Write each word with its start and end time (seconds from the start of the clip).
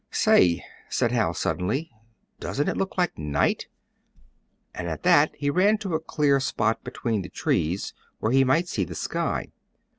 "Say," 0.09 0.63
said 0.89 1.11
Hal, 1.11 1.35
suddenly, 1.35 1.91
"doesn't 2.39 2.67
it 2.67 2.75
look 2.75 2.97
like 2.97 3.19
night?" 3.19 3.67
and 4.73 4.87
at 4.87 5.03
that 5.03 5.31
he 5.35 5.51
ran 5.51 5.77
to 5.77 5.93
a 5.93 5.99
clear 5.99 6.39
spot 6.39 6.83
between 6.83 7.21
the 7.21 7.29
trees, 7.29 7.93
where 8.17 8.31
he 8.31 8.43
might 8.43 8.67
see 8.67 8.83
the 8.83 8.95
sky. 8.95 9.51